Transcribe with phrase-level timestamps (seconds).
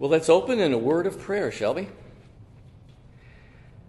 [0.00, 1.86] Well, let's open in a word of prayer, shall we?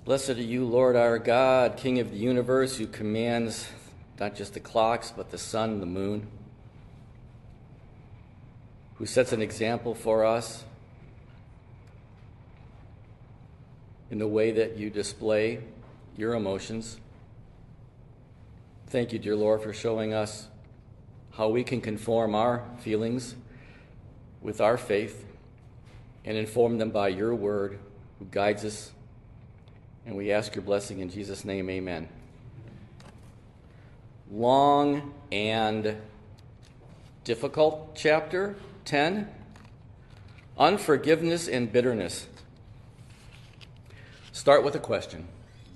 [0.03, 3.69] Blessed are you, Lord our God, King of the universe, who commands
[4.19, 6.27] not just the clocks, but the sun the moon,
[8.95, 10.65] who sets an example for us
[14.09, 15.61] in the way that you display
[16.17, 16.99] your emotions.
[18.87, 20.49] Thank you, dear Lord, for showing us
[21.31, 23.33] how we can conform our feelings
[24.41, 25.30] with our faith
[26.25, 27.79] and inform them by your word,
[28.19, 28.91] who guides us.
[30.05, 32.07] And we ask your blessing in Jesus' name, amen.
[34.31, 35.97] Long and
[37.23, 38.55] difficult chapter
[38.85, 39.27] 10
[40.57, 42.27] Unforgiveness and bitterness.
[44.31, 45.27] Start with a question.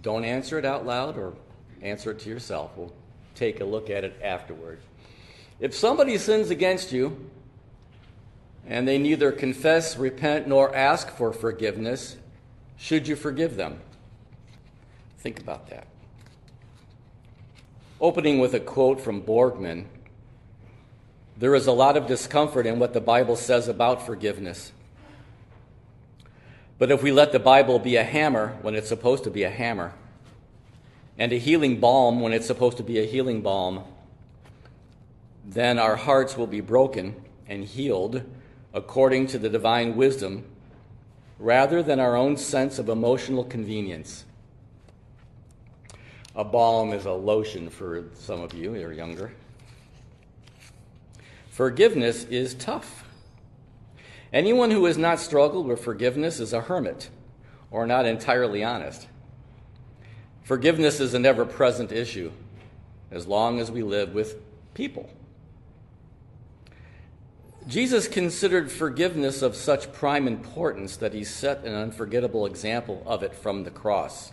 [0.02, 1.34] Don't answer it out loud or
[1.82, 2.72] answer it to yourself.
[2.76, 2.94] We'll
[3.34, 4.80] take a look at it afterward.
[5.60, 7.30] If somebody sins against you,
[8.68, 12.18] and they neither confess, repent, nor ask for forgiveness,
[12.78, 13.80] should you forgive them?
[15.20, 15.88] Think about that.
[18.02, 19.86] Opening with a quote from Borgman
[21.38, 24.72] There is a lot of discomfort in what the Bible says about forgiveness.
[26.78, 29.50] But if we let the Bible be a hammer when it's supposed to be a
[29.50, 29.94] hammer,
[31.18, 33.84] and a healing balm when it's supposed to be a healing balm,
[35.46, 37.16] then our hearts will be broken
[37.48, 38.24] and healed
[38.76, 40.44] according to the divine wisdom
[41.40, 44.26] rather than our own sense of emotional convenience.
[46.36, 49.32] A balm is a lotion for some of you who are younger.
[51.50, 53.06] Forgiveness is tough.
[54.34, 57.10] Anyone who has not struggled with forgiveness is a hermit
[57.72, 59.08] or not entirely honest.
[60.44, 62.30] Forgiveness is an ever present issue
[63.10, 64.36] as long as we live with
[64.74, 65.10] people.
[67.68, 73.34] Jesus considered forgiveness of such prime importance that he set an unforgettable example of it
[73.34, 74.32] from the cross.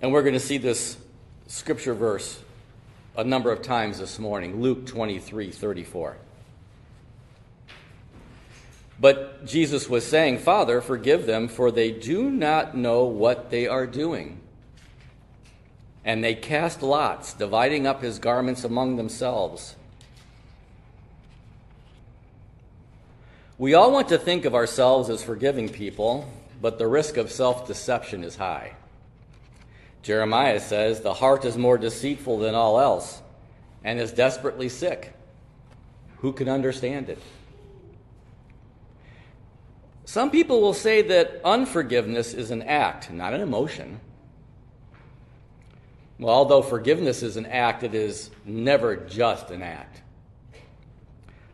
[0.00, 0.96] And we're going to see this
[1.46, 2.40] scripture verse
[3.16, 6.16] a number of times this morning Luke 23 34.
[9.00, 13.86] But Jesus was saying, Father, forgive them, for they do not know what they are
[13.86, 14.40] doing.
[16.04, 19.76] And they cast lots, dividing up his garments among themselves.
[23.58, 26.30] We all want to think of ourselves as forgiving people,
[26.62, 28.74] but the risk of self deception is high.
[30.02, 33.20] Jeremiah says, The heart is more deceitful than all else
[33.82, 35.12] and is desperately sick.
[36.18, 37.18] Who can understand it?
[40.04, 44.00] Some people will say that unforgiveness is an act, not an emotion.
[46.18, 50.00] Well, although forgiveness is an act, it is never just an act.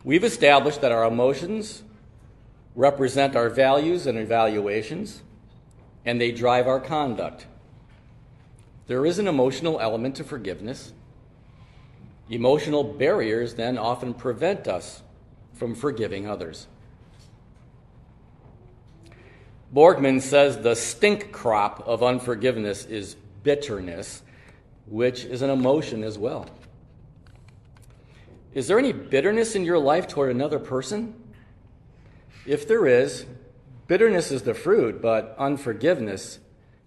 [0.03, 1.83] We've established that our emotions
[2.75, 5.23] represent our values and evaluations,
[6.05, 7.47] and they drive our conduct.
[8.87, 10.93] There is an emotional element to forgiveness.
[12.29, 15.01] Emotional barriers then often prevent us
[15.53, 16.67] from forgiving others.
[19.73, 24.21] Borgman says the stink crop of unforgiveness is bitterness,
[24.85, 26.47] which is an emotion as well.
[28.53, 31.13] Is there any bitterness in your life toward another person?
[32.45, 33.25] If there is,
[33.87, 36.39] bitterness is the fruit, but unforgiveness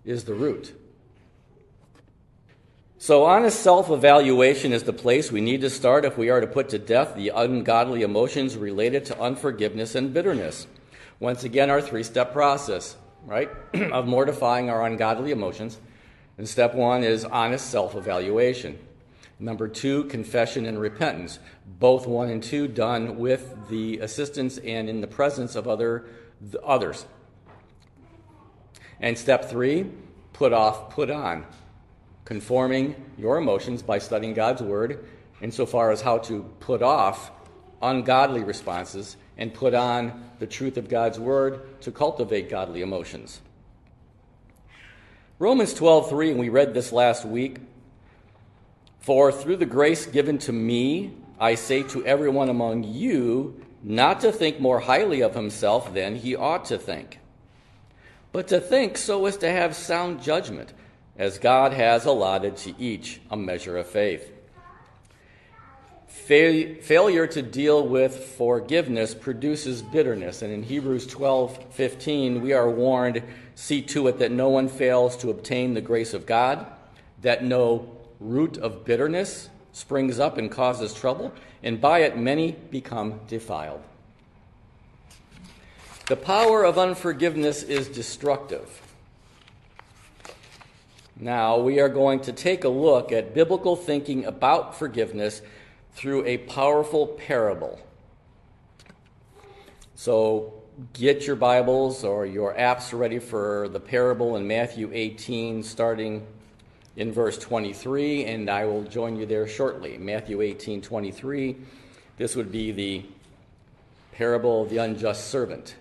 [0.04, 0.74] is the root.
[3.00, 6.48] So, honest self evaluation is the place we need to start if we are to
[6.48, 10.66] put to death the ungodly emotions related to unforgiveness and bitterness.
[11.20, 13.50] Once again, our three step process, right,
[13.92, 15.78] of mortifying our ungodly emotions.
[16.38, 18.78] And step one is honest self evaluation.
[19.40, 21.38] Number two, confession and repentance.
[21.66, 26.06] Both one and two done with the assistance and in the presence of other
[26.64, 27.06] others.
[29.00, 29.90] And step three,
[30.32, 31.46] put off, put on.
[32.24, 35.06] Conforming your emotions by studying God's word
[35.40, 37.30] insofar as how to put off
[37.80, 43.40] ungodly responses and put on the truth of God's word to cultivate godly emotions.
[45.38, 47.58] Romans 12:3 and we read this last week
[49.00, 54.32] for through the grace given to me I say to everyone among you not to
[54.32, 57.18] think more highly of himself than he ought to think
[58.32, 60.72] but to think so as to have sound judgment
[61.16, 64.32] as God has allotted to each a measure of faith
[66.28, 70.42] failure to deal with forgiveness produces bitterness.
[70.42, 73.22] And in Hebrews 12 15, we are warned
[73.54, 76.66] see to it that no one fails to obtain the grace of God,
[77.22, 81.32] that no root of bitterness springs up and causes trouble,
[81.62, 83.82] and by it many become defiled.
[86.08, 88.82] The power of unforgiveness is destructive.
[91.20, 95.42] Now, we are going to take a look at biblical thinking about forgiveness
[95.92, 97.80] through a powerful parable.
[99.96, 100.54] So
[100.92, 106.24] get your Bibles or your apps ready for the parable in Matthew 18, starting
[106.98, 109.96] in verse 23, and I will join you there shortly.
[109.98, 111.56] Matthew 18, 23.
[112.16, 113.04] This would be the
[114.10, 115.76] parable of the unjust servant.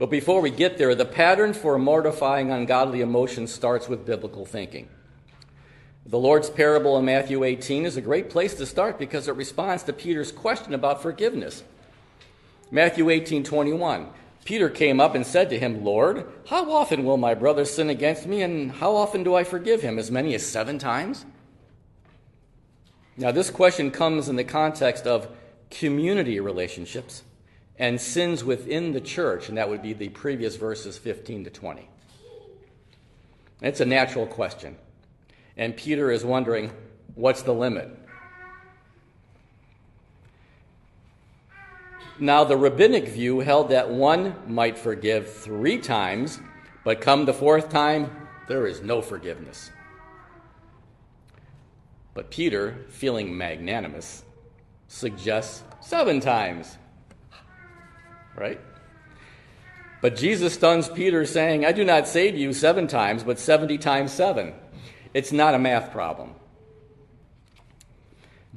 [0.00, 4.88] But before we get there, the pattern for mortifying ungodly emotions starts with biblical thinking.
[6.04, 9.84] The Lord's parable in Matthew 18 is a great place to start because it responds
[9.84, 11.62] to Peter's question about forgiveness.
[12.72, 14.08] Matthew 18 21.
[14.48, 18.26] Peter came up and said to him, Lord, how often will my brother sin against
[18.26, 19.98] me, and how often do I forgive him?
[19.98, 21.26] As many as seven times?
[23.18, 25.28] Now, this question comes in the context of
[25.70, 27.24] community relationships
[27.78, 31.86] and sins within the church, and that would be the previous verses 15 to 20.
[33.60, 34.78] It's a natural question.
[35.58, 36.72] And Peter is wondering,
[37.16, 37.94] what's the limit?
[42.20, 46.40] Now, the rabbinic view held that one might forgive three times,
[46.84, 48.10] but come the fourth time,
[48.48, 49.70] there is no forgiveness.
[52.14, 54.24] But Peter, feeling magnanimous,
[54.88, 56.76] suggests seven times.
[58.34, 58.60] Right?
[60.00, 64.12] But Jesus stuns Peter, saying, I do not say you seven times, but seventy times
[64.12, 64.54] seven.
[65.14, 66.34] It's not a math problem.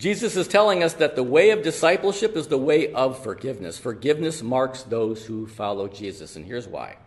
[0.01, 3.77] Jesus is telling us that the way of discipleship is the way of forgiveness.
[3.77, 6.97] Forgiveness marks those who follow Jesus, and here's why.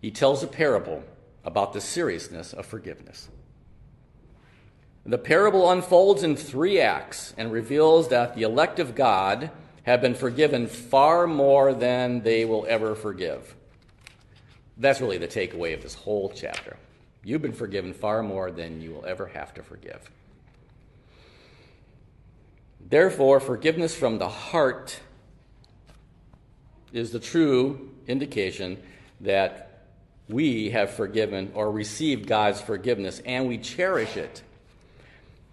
[0.00, 1.04] He tells a parable
[1.44, 3.28] about the seriousness of forgiveness.
[5.04, 9.50] The parable unfolds in three acts and reveals that the elect of God
[9.82, 13.54] have been forgiven far more than they will ever forgive.
[14.78, 16.78] That's really the takeaway of this whole chapter.
[17.22, 20.10] You've been forgiven far more than you will ever have to forgive.
[22.88, 25.00] Therefore, forgiveness from the heart
[26.92, 28.82] is the true indication
[29.20, 29.84] that
[30.28, 34.42] we have forgiven or received God's forgiveness and we cherish it.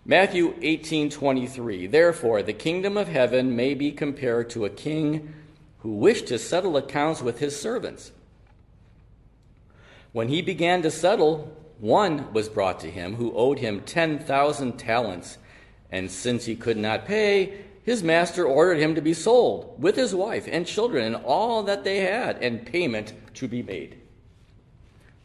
[0.05, 5.33] Matthew 18:23 Therefore the kingdom of heaven may be compared to a king
[5.79, 8.11] who wished to settle accounts with his servants.
[10.11, 15.37] When he began to settle, one was brought to him who owed him 10,000 talents.
[15.91, 20.13] And since he could not pay, his master ordered him to be sold with his
[20.13, 23.97] wife and children and all that they had, and payment to be made.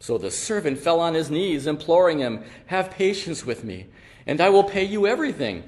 [0.00, 3.86] So the servant fell on his knees, imploring him, Have patience with me,
[4.26, 5.64] and I will pay you everything.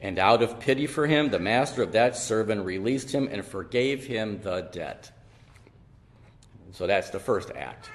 [0.00, 4.06] And out of pity for him, the master of that servant released him and forgave
[4.06, 5.10] him the debt.
[6.72, 7.88] So that's the first act.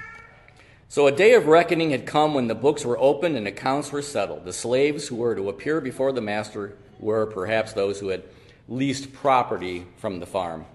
[0.92, 4.02] So a day of reckoning had come when the books were opened and accounts were
[4.02, 4.44] settled.
[4.44, 8.24] The slaves who were to appear before the master were perhaps those who had
[8.68, 10.66] leased property from the farm.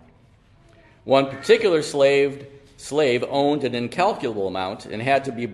[1.03, 5.47] One particular slave, slave owned an incalculable amount and had to be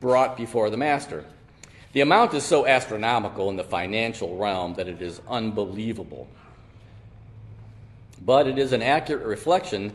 [0.00, 1.24] brought before the master.
[1.92, 6.26] The amount is so astronomical in the financial realm that it is unbelievable.
[8.20, 9.92] But it is an accurate reflection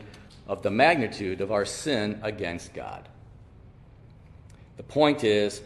[0.48, 3.06] of the magnitude of our sin against God.
[4.76, 5.62] The point is,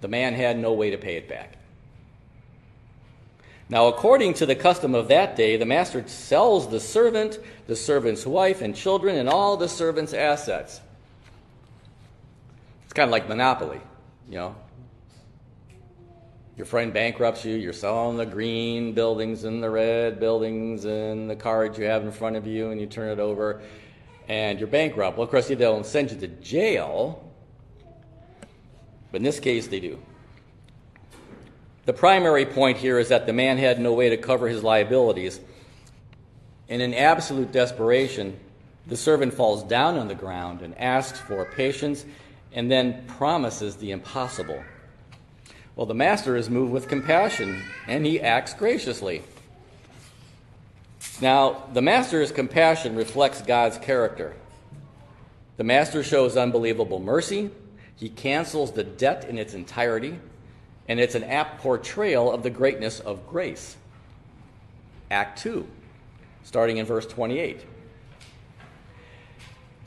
[0.00, 1.56] the man had no way to pay it back.
[3.68, 8.26] Now, according to the custom of that day, the master sells the servant, the servant's
[8.26, 10.80] wife, and children, and all the servant's assets.
[12.84, 13.80] It's kind of like Monopoly.
[14.28, 14.56] You know,
[16.56, 21.36] Your friend bankrupts you, you're selling the green buildings and the red buildings and the
[21.36, 23.62] cards you have in front of you, and you turn it over,
[24.28, 25.16] and you're bankrupt.
[25.16, 27.24] Well, of course, they don't send you to jail,
[29.12, 29.98] but in this case, they do.
[31.84, 35.38] The primary point here is that the man had no way to cover his liabilities.
[36.68, 38.38] And in absolute desperation,
[38.86, 42.04] the servant falls down on the ground and asks for patience
[42.52, 44.62] and then promises the impossible.
[45.76, 49.22] Well, the master is moved with compassion and he acts graciously.
[51.20, 54.34] Now, the master's compassion reflects God's character.
[55.56, 57.50] The master shows unbelievable mercy.
[58.02, 60.18] He cancels the debt in its entirety
[60.88, 63.76] and it's an apt portrayal of the greatness of grace.
[65.08, 65.64] Act 2,
[66.42, 67.64] starting in verse 28.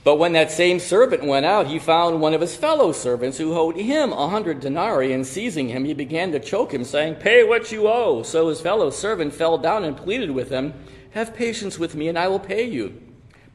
[0.06, 3.54] But when that same servant went out, he found one of his fellow servants who
[3.54, 7.44] owed him a hundred denarii, and seizing him, he began to choke him, saying, Pay
[7.44, 8.24] what you owe.
[8.24, 10.74] So his fellow servant fell down and pleaded with him,
[11.12, 13.02] Have patience with me, and I will pay you.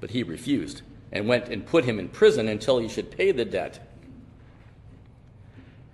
[0.03, 3.47] But he refused, and went and put him in prison until he should pay the
[3.47, 3.87] debt.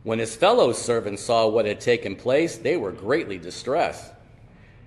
[0.07, 4.13] When his fellow servants saw what had taken place, they were greatly distressed.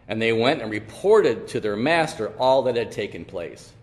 [0.08, 3.74] And they went and reported to their master all that had taken place.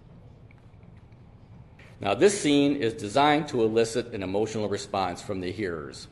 [2.00, 6.08] Now, this scene is designed to elicit an emotional response from the hearers,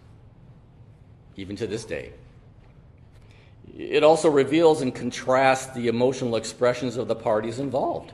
[1.37, 2.13] even to this day.
[3.79, 8.13] It also reveals and contrasts the emotional expressions of the parties involved.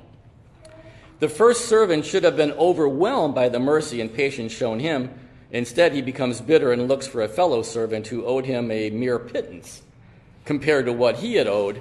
[1.19, 5.11] The first servant should have been overwhelmed by the mercy and patience shown him
[5.53, 9.19] Instead, he becomes bitter and looks for a fellow servant who owed him a mere
[9.19, 9.83] pittance
[10.45, 11.81] compared to what he had owed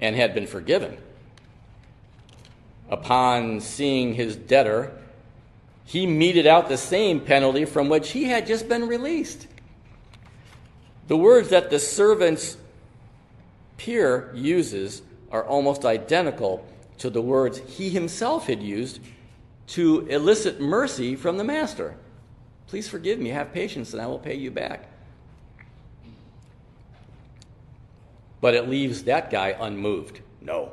[0.00, 0.96] and had been forgiven.
[2.88, 4.92] Upon seeing his debtor,
[5.84, 9.46] he meted out the same penalty from which he had just been released.
[11.08, 12.56] The words that the servant's
[13.76, 16.66] peer uses are almost identical
[16.98, 19.00] to the words he himself had used
[19.66, 21.96] to elicit mercy from the master.
[22.66, 24.88] Please forgive me, have patience, and I will pay you back.
[28.40, 30.20] But it leaves that guy unmoved.
[30.40, 30.72] No,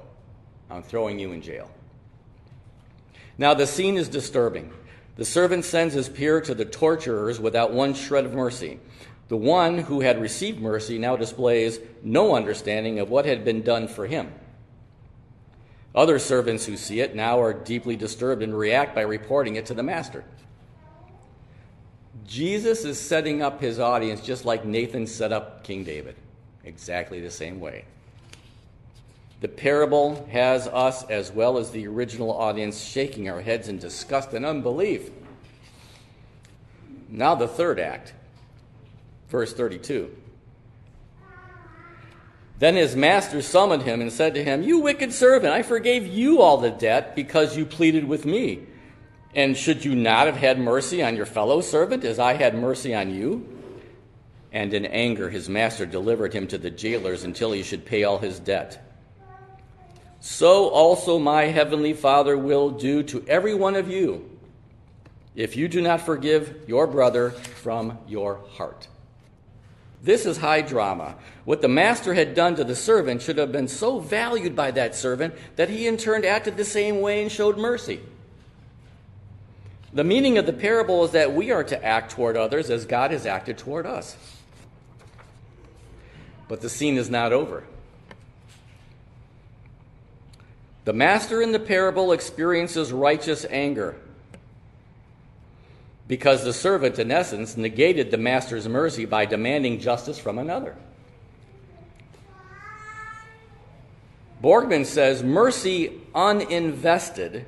[0.70, 1.72] I'm throwing you in jail.
[3.38, 4.72] Now, the scene is disturbing.
[5.16, 8.80] The servant sends his peer to the torturers without one shred of mercy.
[9.30, 13.88] The one who had received mercy now displays no understanding of what had been done
[13.88, 14.34] for him.
[15.96, 19.74] Other servants who see it now are deeply disturbed and react by reporting it to
[19.74, 20.24] the master.
[22.28, 26.16] Jesus is setting up his audience just like Nathan set up King David,
[26.64, 27.86] exactly the same way.
[29.42, 34.34] The parable has us, as well as the original audience, shaking our heads in disgust
[34.34, 35.10] and unbelief.
[37.10, 38.14] Now, the third act,
[39.30, 40.16] verse 32.
[42.60, 46.42] Then his master summoned him and said to him, You wicked servant, I forgave you
[46.42, 48.68] all the debt because you pleaded with me.
[49.34, 52.94] And should you not have had mercy on your fellow servant as I had mercy
[52.94, 53.48] on you?
[54.52, 58.18] And in anger, his master delivered him to the jailers until he should pay all
[58.18, 58.86] his debt.
[60.20, 64.30] So also my heavenly Father will do to every one of you
[65.34, 68.88] if you do not forgive your brother from your heart.
[70.04, 71.16] This is high drama.
[71.46, 74.96] What the master had done to the servant should have been so valued by that
[74.96, 78.02] servant that he in turn acted the same way and showed mercy.
[79.94, 83.12] The meaning of the parable is that we are to act toward others as God
[83.12, 84.16] has acted toward us.
[86.48, 87.64] But the scene is not over.
[90.86, 93.96] The master in the parable experiences righteous anger
[96.08, 100.76] because the servant, in essence, negated the master's mercy by demanding justice from another.
[104.44, 107.46] Borgman says mercy uninvested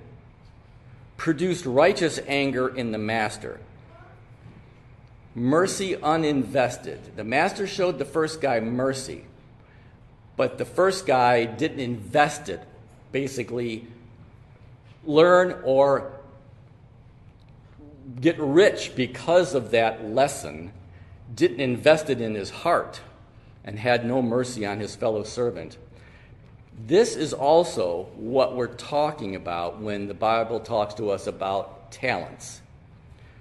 [1.23, 3.57] produced righteous anger in the master.
[5.33, 6.99] Mercy uninvested.
[7.15, 9.23] The master showed the first guy mercy,
[10.35, 12.61] but the first guy didn't invest it.
[13.13, 13.87] Basically,
[15.05, 16.11] learn or
[18.19, 20.73] get rich because of that lesson,
[21.33, 22.99] didn't invest it in his heart,
[23.63, 25.77] and had no mercy on his fellow servant.
[26.77, 32.61] This is also what we're talking about when the Bible talks to us about talents.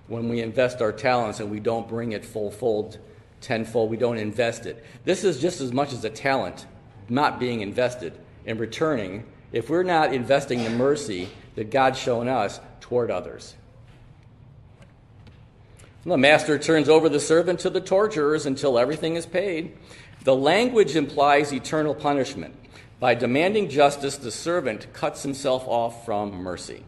[0.06, 2.98] When we invest our talents and we don't bring it full fold,
[3.40, 4.84] tenfold, we don't invest it.
[5.04, 6.66] This is just as much as a talent
[7.08, 12.60] not being invested and returning if we're not investing the mercy that God's shown us
[12.80, 13.54] toward others.
[16.04, 19.76] The master turns over the servant to the torturers until everything is paid.
[20.24, 22.56] The language implies eternal punishment.
[23.02, 26.84] By demanding justice, the servant cuts himself off from mercy.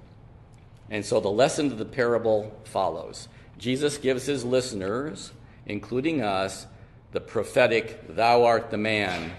[0.89, 3.27] And so the lesson of the parable follows.
[3.59, 5.33] Jesus gives his listeners,
[5.67, 6.69] including us,
[7.11, 9.33] the prophetic, Thou art the man.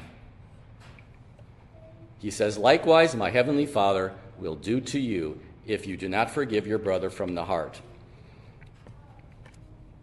[2.20, 6.68] He says, Likewise, my heavenly Father will do to you if you do not forgive
[6.68, 7.80] your brother from the heart.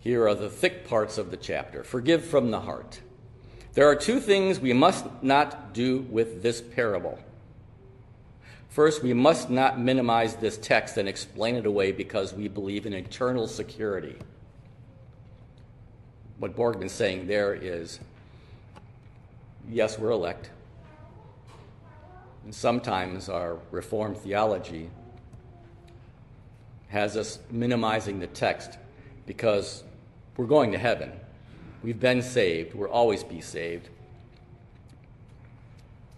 [0.00, 3.02] Here are the thick parts of the chapter forgive from the heart.
[3.74, 7.18] There are two things we must not do with this parable.
[8.68, 12.92] First, we must not minimize this text and explain it away because we believe in
[12.92, 14.16] eternal security.
[16.38, 18.00] What Borgman's saying there is
[19.70, 20.50] yes, we're elect.
[22.44, 24.90] And sometimes our Reformed theology
[26.88, 28.78] has us minimizing the text
[29.26, 29.84] because
[30.36, 31.12] we're going to heaven.
[31.82, 32.74] We've been saved.
[32.74, 33.88] We'll always be saved.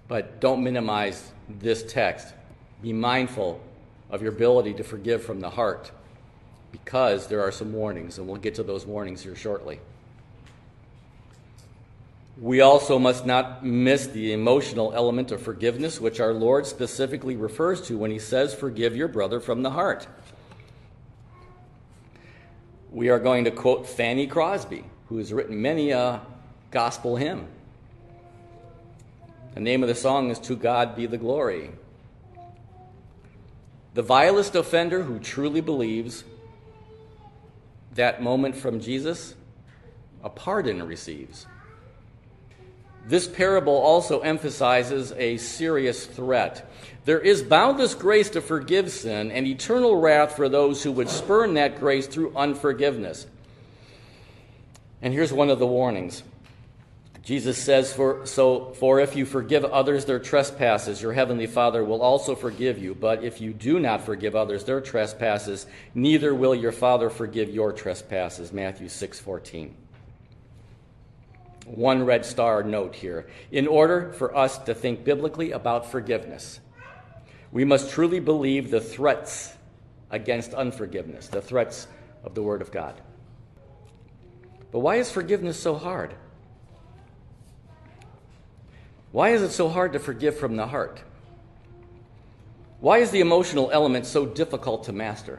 [0.09, 2.35] But don't minimize this text.
[2.83, 3.61] Be mindful
[4.11, 5.91] of your ability to forgive from the heart
[6.71, 9.81] because there are some warnings, and we'll get to those warnings here shortly.
[12.41, 17.81] We also must not miss the emotional element of forgiveness, which our Lord specifically refers
[17.83, 20.09] to when he says, Forgive your brother from the heart.
[22.91, 26.21] We are going to quote Fanny Crosby, who has written many a
[26.71, 27.47] gospel hymn.
[29.55, 31.71] The name of the song is To God Be the Glory.
[33.95, 36.25] The vilest offender who truly believes
[37.95, 39.35] that moment from Jesus,
[40.25, 41.47] a pardon receives.
[43.07, 46.69] This parable also emphasizes a serious threat.
[47.05, 51.55] There is boundless grace to forgive sin and eternal wrath for those who would spurn
[51.55, 53.27] that grace through unforgiveness.
[55.05, 56.23] And here's one of the warnings.
[57.23, 62.01] Jesus says, for, So, for if you forgive others their trespasses, your heavenly Father will
[62.01, 62.95] also forgive you.
[62.95, 67.71] But if you do not forgive others their trespasses, neither will your Father forgive your
[67.71, 68.51] trespasses.
[68.51, 69.77] Matthew 6 14
[71.67, 73.27] one red star note here.
[73.51, 76.61] In order for us to think biblically about forgiveness,
[77.53, 79.55] we must truly believe the threats
[80.11, 81.89] against unforgiveness, the threats
[82.23, 83.01] of the Word of God.
[84.75, 86.17] But why is forgiveness so hard?
[89.13, 91.01] Why is it so hard to forgive from the heart?
[92.81, 95.39] Why is the emotional element so difficult to master?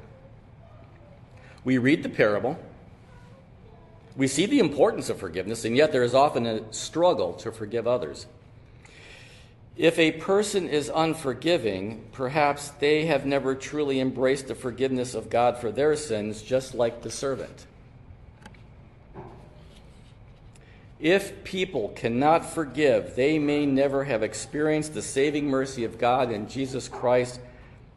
[1.66, 2.58] We read the parable
[4.16, 7.86] we see the importance of forgiveness, and yet there is often a struggle to forgive
[7.86, 8.28] others.
[9.76, 15.58] If a person is unforgiving, perhaps they have never truly embraced the forgiveness of God
[15.58, 17.66] for their sins, just like the servant.
[21.00, 26.48] If people cannot forgive, they may never have experienced the saving mercy of God in
[26.48, 27.40] Jesus Christ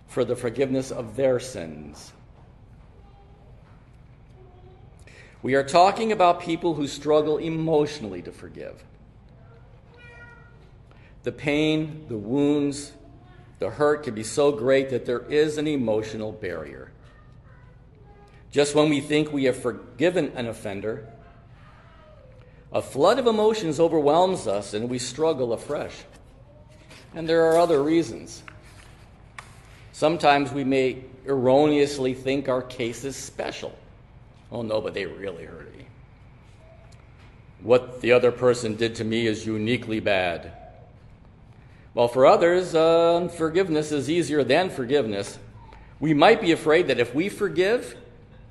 [0.08, 2.12] for the forgiveness of their sins.
[5.42, 8.82] We are talking about people who struggle emotionally to forgive.
[11.22, 12.92] The pain, the wounds,
[13.60, 16.90] the hurt can be so great that there is an emotional barrier.
[18.50, 21.06] Just when we think we have forgiven an offender,
[22.72, 25.94] a flood of emotions overwhelms us and we struggle afresh.
[27.14, 28.42] And there are other reasons.
[29.92, 33.76] Sometimes we may erroneously think our case is special.
[34.52, 35.86] Oh no, but they really hurt me.
[37.62, 40.52] What the other person did to me is uniquely bad.
[41.94, 45.38] Well, for others, uh, forgiveness is easier than forgiveness.
[45.98, 47.96] We might be afraid that if we forgive,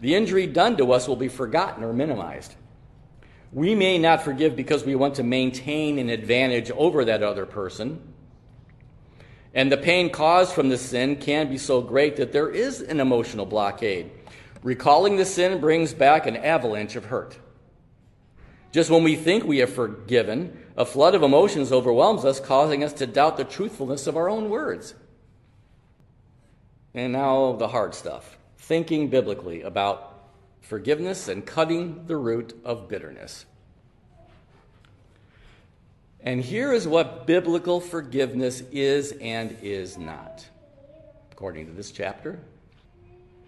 [0.02, 2.56] the injury done to us will be forgotten or minimized.
[3.52, 8.02] We may not forgive because we want to maintain an advantage over that other person.
[9.54, 13.00] And the pain caused from the sin can be so great that there is an
[13.00, 14.12] emotional blockade.
[14.64, 17.38] Recalling the sin brings back an avalanche of hurt.
[18.72, 22.94] Just when we think we have forgiven, a flood of emotions overwhelms us, causing us
[22.94, 24.94] to doubt the truthfulness of our own words.
[26.94, 30.17] And now the hard stuff thinking biblically about
[30.62, 33.46] forgiveness and cutting the root of bitterness.
[36.20, 40.46] And here is what biblical forgiveness is and is not,
[41.32, 42.40] according to this chapter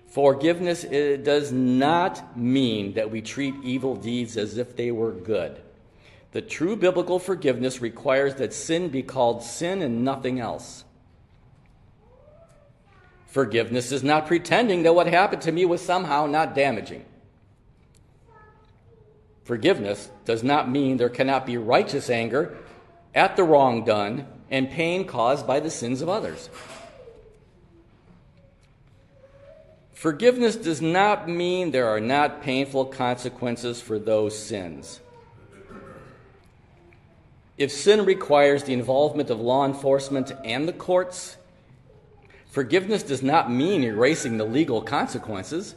[0.09, 5.61] Forgiveness does not mean that we treat evil deeds as if they were good.
[6.31, 10.83] The true biblical forgiveness requires that sin be called sin and nothing else.
[13.29, 17.05] Forgiveness is not pretending that what happened to me was somehow not damaging.
[19.43, 22.57] Forgiveness does not mean there cannot be righteous anger
[23.13, 26.49] at the wrong done and pain caused by the sins of others.
[29.93, 35.01] Forgiveness does not mean there are not painful consequences for those sins.
[37.57, 41.35] If sin requires the involvement of law enforcement and the courts,
[42.49, 45.75] forgiveness does not mean erasing the legal consequences.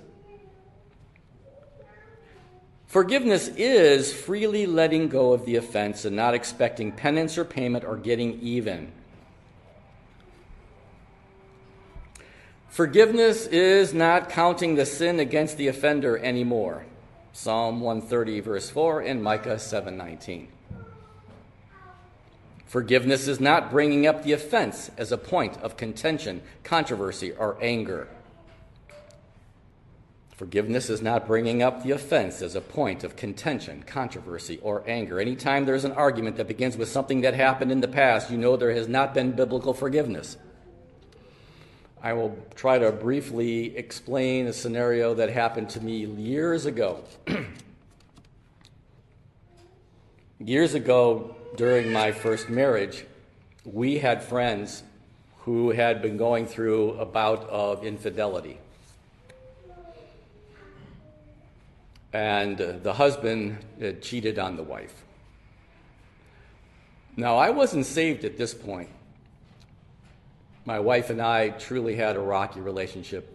[2.87, 7.97] Forgiveness is freely letting go of the offense and not expecting penance or payment or
[7.97, 8.93] getting even.
[12.69, 16.85] Forgiveness is not counting the sin against the offender anymore.
[17.33, 20.49] Psalm 130 verse 4 and Micah 7:19.
[22.73, 28.09] Forgiveness is not bringing up the offense as a point of contention, controversy, or anger.
[30.35, 35.21] Forgiveness is not bringing up the offense as a point of contention, controversy, or anger.
[35.21, 38.57] Anytime there's an argument that begins with something that happened in the past, you know
[38.57, 40.39] there has not been biblical forgiveness.
[42.03, 47.05] I will try to briefly explain a scenario that happened to me years ago.
[50.39, 53.05] years ago, during my first marriage,
[53.65, 54.83] we had friends
[55.41, 58.59] who had been going through a bout of infidelity.
[62.12, 65.03] and uh, the husband uh, cheated on the wife.
[67.17, 68.88] Now, I wasn't saved at this point.
[70.65, 73.29] My wife and I truly had a rocky relationship.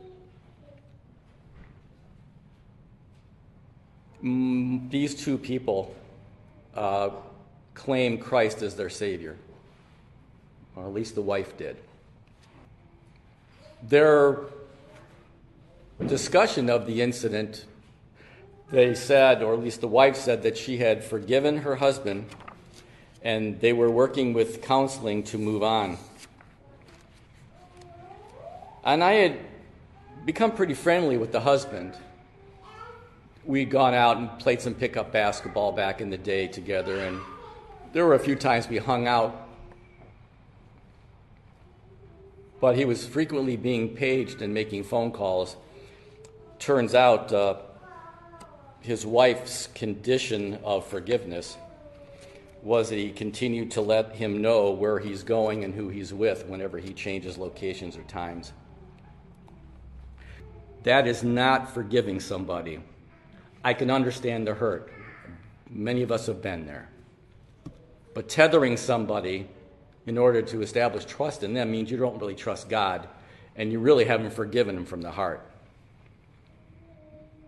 [4.24, 5.96] Mm, these two people
[6.76, 7.10] uh,
[7.78, 9.38] claim Christ as their Savior,
[10.76, 11.78] or at least the wife did.
[13.84, 14.40] Their
[16.06, 17.66] discussion of the incident
[18.70, 22.26] they said, or at least the wife said, that she had forgiven her husband
[23.22, 25.98] and they were working with counseling to move on.
[28.84, 29.40] And I had
[30.26, 31.94] become pretty friendly with the husband.
[33.46, 37.20] We'd gone out and played some pickup basketball back in the day together, and
[37.94, 39.48] there were a few times we hung out.
[42.60, 45.56] But he was frequently being paged and making phone calls.
[46.60, 47.58] Turns out, uh,
[48.82, 51.58] his wife's condition of forgiveness
[52.64, 56.46] was that he continued to let him know where he's going and who he's with
[56.48, 58.54] whenever he changes locations or times.
[60.84, 62.80] That is not forgiving somebody.
[63.64, 64.92] I can understand the hurt.
[65.70, 66.90] Many of us have been there.
[68.18, 69.48] But tethering somebody
[70.08, 73.08] in order to establish trust in them means you don't really trust God
[73.56, 75.48] and you really haven't forgiven them from the heart.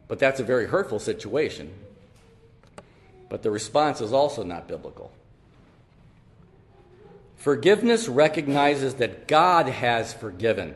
[0.08, 1.74] But that's a very hurtful situation.
[3.30, 5.12] But the response is also not biblical.
[7.38, 10.76] Forgiveness recognizes that God has forgiven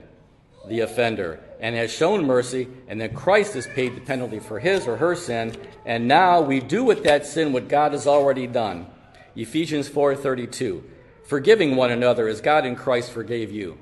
[0.67, 4.87] the offender and has shown mercy, and that Christ has paid the penalty for his
[4.87, 8.87] or her sin, and now we do with that sin what God has already done.
[9.35, 10.83] Ephesians 4:32.
[11.23, 13.77] Forgiving one another as God in Christ forgave you.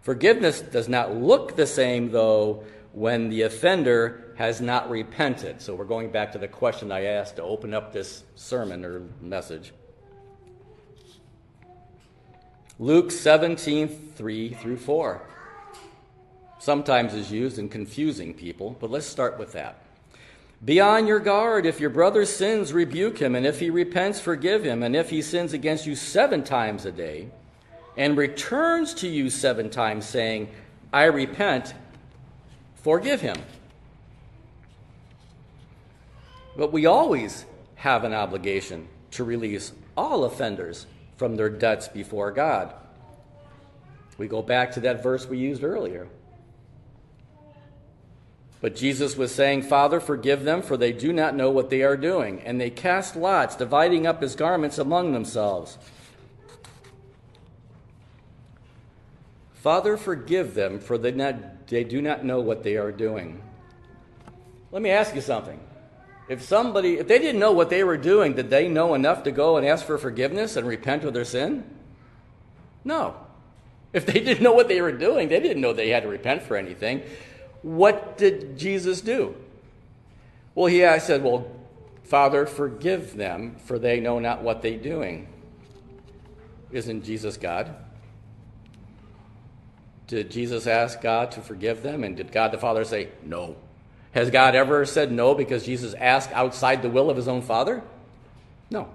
[0.00, 5.60] Forgiveness does not look the same, though, when the offender has not repented.
[5.60, 9.02] So we're going back to the question I asked to open up this sermon or
[9.20, 9.72] message.
[12.78, 15.22] Luke 17, 3 through 4.
[16.58, 19.82] Sometimes is used in confusing people, but let's start with that.
[20.64, 21.66] Be on your guard.
[21.66, 24.82] If your brother sins, rebuke him, and if he repents, forgive him.
[24.82, 27.28] And if he sins against you seven times a day,
[27.96, 30.48] and returns to you seven times, saying,
[30.92, 31.74] I repent,
[32.76, 33.36] forgive him.
[36.56, 37.44] But we always
[37.74, 42.74] have an obligation to release all offenders from their debts before God.
[44.16, 46.08] We go back to that verse we used earlier.
[48.62, 51.96] But Jesus was saying, Father, forgive them, for they do not know what they are
[51.96, 52.40] doing.
[52.42, 55.78] And they cast lots, dividing up his garments among themselves.
[59.54, 63.42] Father, forgive them, for they, not, they do not know what they are doing.
[64.70, 65.58] Let me ask you something.
[66.28, 69.32] If somebody, if they didn't know what they were doing, did they know enough to
[69.32, 71.64] go and ask for forgiveness and repent of their sin?
[72.84, 73.16] No.
[73.92, 76.42] If they didn't know what they were doing, they didn't know they had to repent
[76.42, 77.02] for anything.
[77.62, 79.34] What did Jesus do?
[80.54, 81.50] Well, he I said, Well,
[82.04, 85.28] Father, forgive them, for they know not what they're doing.
[86.70, 87.74] Isn't Jesus God?
[90.08, 92.04] Did Jesus ask God to forgive them?
[92.04, 93.56] And did God the Father say, No?
[94.12, 97.82] Has God ever said no because Jesus asked outside the will of his own Father?
[98.70, 98.88] No.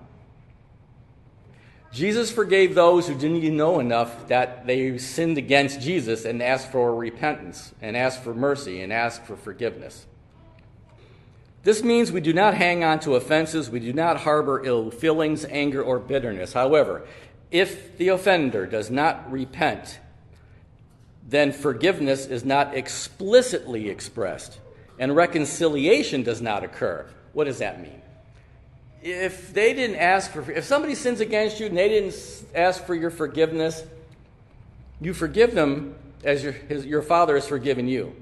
[1.92, 6.72] Jesus forgave those who didn't even know enough that they sinned against Jesus and asked
[6.72, 10.06] for repentance and asked for mercy and asked for forgiveness.
[11.64, 15.46] This means we do not hang on to offenses, we do not harbor ill feelings,
[15.46, 16.54] anger, or bitterness.
[16.54, 17.06] However,
[17.52, 20.00] if the offender does not repent,
[21.28, 24.60] then forgiveness is not explicitly expressed
[25.00, 27.06] and reconciliation does not occur.
[27.34, 28.02] What does that mean?
[29.02, 32.16] If they didn't ask for, if somebody sins against you and they didn't
[32.56, 33.84] ask for your forgiveness,
[35.00, 38.16] you forgive them as your, his, your father has forgiven you.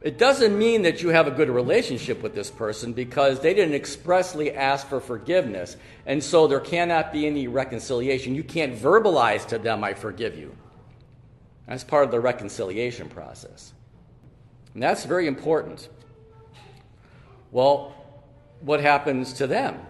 [0.00, 3.74] It doesn't mean that you have a good relationship with this person because they didn't
[3.74, 5.76] expressly ask for forgiveness.
[6.06, 8.34] And so there cannot be any reconciliation.
[8.34, 10.54] You can't verbalize to them, I forgive you.
[11.66, 13.72] That's part of the reconciliation process.
[14.74, 15.88] And that's very important.
[17.50, 17.92] Well,
[18.60, 19.80] what happens to them?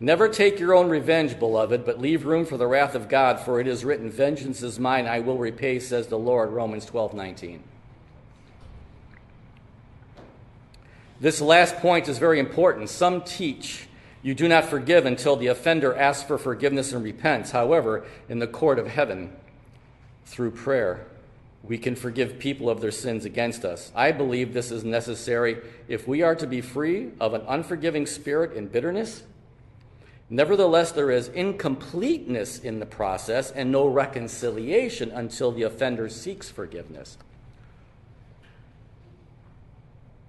[0.00, 3.60] Never take your own revenge, beloved, but leave room for the wrath of God, for
[3.60, 6.50] it is written, Vengeance is mine, I will repay, says the Lord.
[6.50, 7.62] Romans 12 19.
[11.20, 12.88] This last point is very important.
[12.90, 13.88] Some teach
[14.22, 17.50] you do not forgive until the offender asks for forgiveness and repents.
[17.50, 19.32] However, in the court of heaven,
[20.26, 21.06] through prayer,
[21.62, 23.90] we can forgive people of their sins against us.
[23.94, 28.56] I believe this is necessary if we are to be free of an unforgiving spirit
[28.56, 29.24] and bitterness.
[30.30, 37.16] Nevertheless, there is incompleteness in the process and no reconciliation until the offender seeks forgiveness.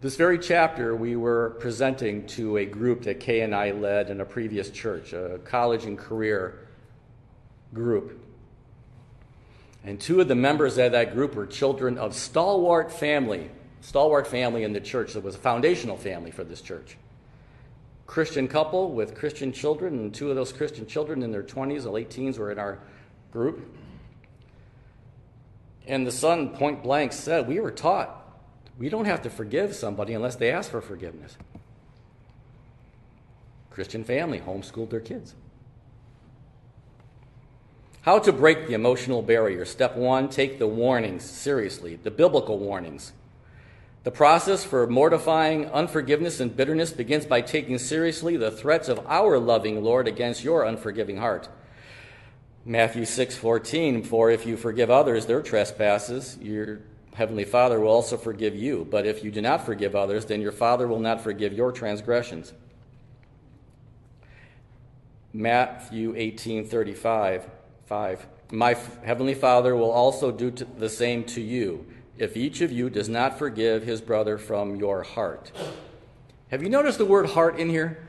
[0.01, 4.21] This very chapter we were presenting to a group that Kay and I led in
[4.21, 6.67] a previous church, a college and career
[7.73, 8.17] group.
[9.89, 13.49] And two of the members of that group were children of stalwart family,
[13.81, 16.95] stalwart family in the church that was a foundational family for this church.
[18.05, 21.89] Christian couple with Christian children, and two of those Christian children in their 20s or
[21.89, 22.77] late teens were in our
[23.31, 23.67] group.
[25.87, 28.15] And the son point blank said, We were taught
[28.77, 31.35] we don't have to forgive somebody unless they ask for forgiveness.
[33.71, 35.33] Christian family homeschooled their kids.
[38.03, 39.65] How to break the emotional barrier.
[39.65, 43.11] Step one take the warnings seriously, the biblical warnings.
[44.03, 49.37] The process for mortifying unforgiveness and bitterness begins by taking seriously the threats of our
[49.37, 51.49] loving Lord against your unforgiving heart.
[52.63, 56.79] Matthew 6:14 For if you forgive others their trespasses, your
[57.15, 58.87] Heavenly Father will also forgive you.
[58.89, 62.53] But if you do not forgive others, then your Father will not forgive your transgressions.
[65.33, 67.58] Matthew 18:35
[67.89, 71.87] 5 My heavenly Father will also do the same to you
[72.19, 75.51] if each of you does not forgive his brother from your heart.
[76.51, 78.07] Have you noticed the word heart in here?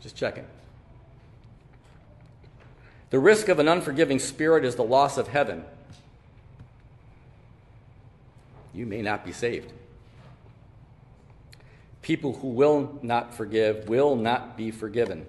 [0.00, 0.46] Just checking.
[3.10, 5.64] The risk of an unforgiving spirit is the loss of heaven
[8.72, 9.72] you may not be saved.
[12.02, 15.26] People who will not forgive will not be forgiven.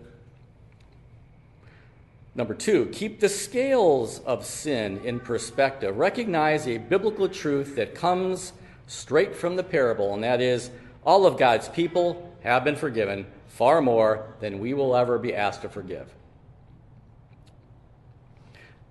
[2.38, 5.98] Number two, keep the scales of sin in perspective.
[5.98, 8.54] Recognize a biblical truth that comes
[8.86, 10.70] straight from the parable, and that is
[11.04, 15.64] all of God's people have been forgiven far more than we will ever be asked
[15.64, 16.14] to forgive.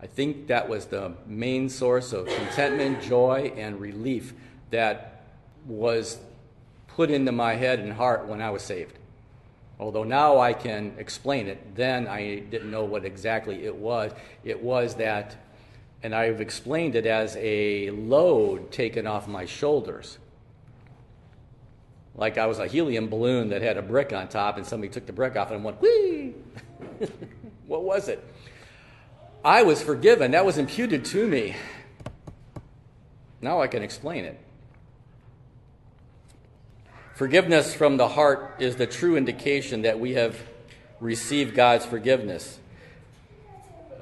[0.03, 4.35] I think that was the main source of contentment, joy, and relief
[4.71, 5.23] that
[5.67, 6.19] was
[6.89, 8.99] put into my head and heart when I was saved.
[9.79, 14.13] Although now I can explain it, then I didn't know what exactly it was.
[14.43, 15.37] It was that,
[16.03, 20.19] and I've explained it as a load taken off my shoulders.
[22.15, 25.05] Like I was a helium balloon that had a brick on top, and somebody took
[25.05, 26.35] the brick off and went, whee!
[27.67, 28.25] what was it?
[29.45, 30.31] I was forgiven.
[30.31, 31.55] That was imputed to me.
[33.43, 34.41] Now I can explain it.
[37.17, 40.39] Forgiveness from the heart is the true indication that we have
[41.01, 42.59] received God's forgiveness.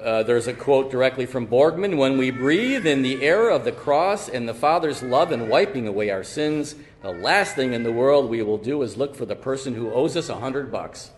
[0.03, 3.71] Uh, there's a quote directly from Borgman When we breathe in the air of the
[3.71, 7.91] cross and the Father's love in wiping away our sins, the last thing in the
[7.93, 11.11] world we will do is look for the person who owes us a hundred bucks.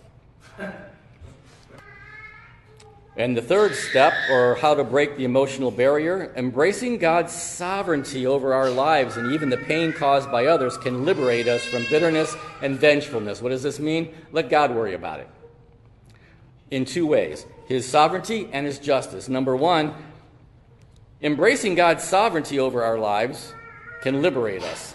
[3.17, 8.53] And the third step, or how to break the emotional barrier, embracing God's sovereignty over
[8.53, 12.77] our lives and even the pain caused by others can liberate us from bitterness and
[12.77, 13.41] vengefulness.
[13.41, 14.13] What does this mean?
[14.32, 15.30] Let God worry about it.
[16.69, 19.27] In two ways His sovereignty and His justice.
[19.27, 19.95] Number one,
[21.19, 23.51] embracing God's sovereignty over our lives
[24.03, 24.93] can liberate us.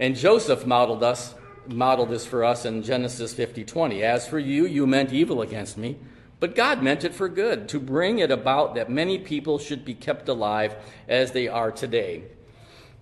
[0.00, 1.36] And Joseph modeled us
[1.68, 4.02] modeled this for us in Genesis 50:20.
[4.02, 5.96] As for you, you meant evil against me,
[6.42, 9.94] but God meant it for good, to bring it about that many people should be
[9.94, 10.74] kept alive
[11.06, 12.24] as they are today.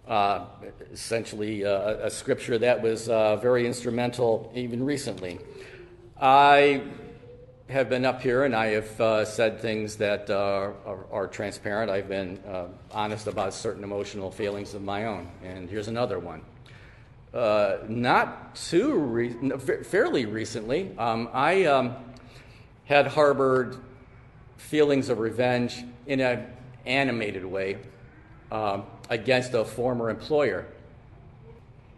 [0.06, 0.44] Uh,
[0.92, 5.38] essentially, uh, a scripture that was uh, very instrumental even recently.
[6.20, 6.82] I
[7.70, 11.90] have been up here and I have uh, said things that uh, are, are, transparent.
[11.90, 15.30] I've been uh, honest about certain emotional feelings of my own.
[15.42, 16.42] And here's another one.
[17.32, 21.96] Not too re- fairly recently, um, I um,
[22.90, 23.76] had harbored
[24.56, 26.44] feelings of revenge in an
[26.84, 27.78] animated way
[28.50, 30.66] um, against a former employer.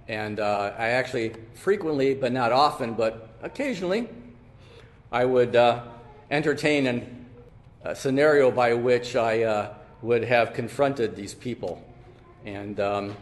[0.07, 4.07] And uh, I actually frequently, but not often, but occasionally,
[5.11, 5.83] I would uh,
[6.31, 7.25] entertain an,
[7.83, 11.83] a scenario by which I uh, would have confronted these people
[12.45, 13.17] and, um,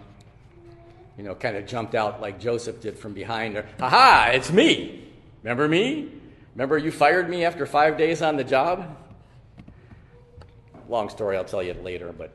[1.17, 3.55] you know, kind of jumped out like Joseph did from behind.
[3.55, 3.65] Her.
[3.79, 5.05] Ha it's me.
[5.45, 6.20] Remember me?
[6.61, 8.95] Remember you fired me after five days on the job?
[10.91, 12.35] Long story, I'll tell you later, but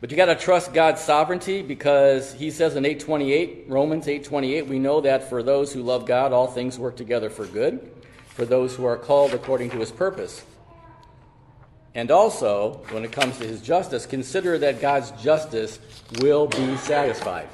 [0.00, 4.78] but you got to trust God's sovereignty because he says in 828, Romans 828, we
[4.78, 7.92] know that for those who love God, all things work together for good
[8.28, 10.42] for those who are called according to his purpose.
[11.94, 15.78] And also, when it comes to his justice, consider that God's justice
[16.22, 17.50] will be satisfied.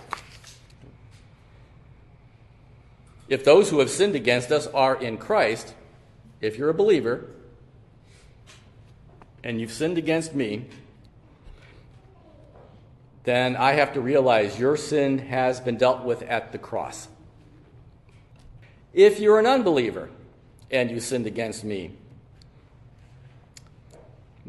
[3.29, 5.75] If those who have sinned against us are in Christ,
[6.41, 7.27] if you're a believer
[9.43, 10.67] and you've sinned against me,
[13.25, 17.09] then I have to realize your sin has been dealt with at the cross.
[18.93, 20.11] If you're an unbeliever,
[20.71, 21.93] and you sinned against me.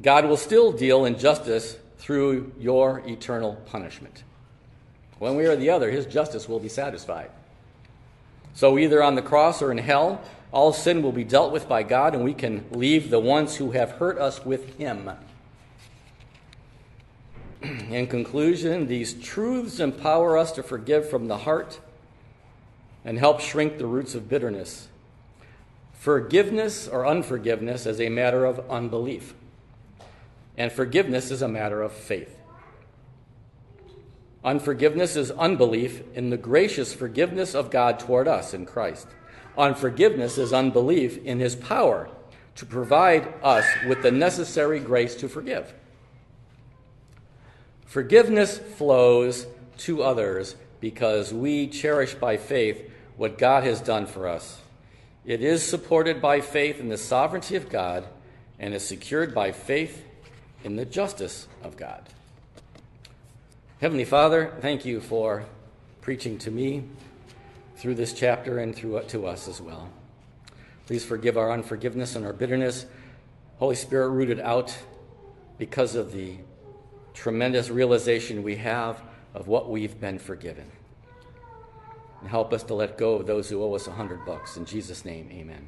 [0.01, 4.23] God will still deal in justice through your eternal punishment.
[5.19, 7.30] One way or the other, his justice will be satisfied.
[8.54, 11.83] So, either on the cross or in hell, all sin will be dealt with by
[11.83, 15.09] God, and we can leave the ones who have hurt us with him.
[17.61, 21.79] In conclusion, these truths empower us to forgive from the heart
[23.05, 24.89] and help shrink the roots of bitterness.
[25.93, 29.33] Forgiveness or unforgiveness is a matter of unbelief,
[30.57, 32.37] and forgiveness is a matter of faith.
[34.43, 39.07] Unforgiveness is unbelief in the gracious forgiveness of God toward us in Christ.
[39.57, 42.09] Unforgiveness is unbelief in his power
[42.55, 45.73] to provide us with the necessary grace to forgive.
[47.85, 49.47] Forgiveness flows
[49.79, 54.61] to others because we cherish by faith what God has done for us.
[55.25, 58.05] It is supported by faith in the sovereignty of God
[58.59, 60.05] and is secured by faith
[60.63, 62.03] in the justice of God.
[63.79, 65.45] Heavenly Father, thank you for
[66.01, 66.83] preaching to me
[67.81, 69.89] through this chapter and through uh, to us as well.
[70.85, 72.85] Please forgive our unforgiveness and our bitterness.
[73.57, 74.77] Holy Spirit, rooted out
[75.57, 76.35] because of the
[77.15, 79.01] tremendous realization we have
[79.33, 80.69] of what we've been forgiven
[82.19, 84.57] and help us to let go of those who owe us a hundred bucks.
[84.57, 85.67] In Jesus' name, amen.